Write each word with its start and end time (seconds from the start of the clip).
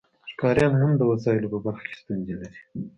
ښکاریان 0.31 0.73
هم 0.81 0.91
د 0.97 1.01
وسایلو 1.11 1.51
په 1.53 1.59
برخه 1.65 1.85
کې 1.89 1.95
ستونزې 2.01 2.35
لري 2.41 2.59